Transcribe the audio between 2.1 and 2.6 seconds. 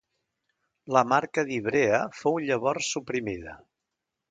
fou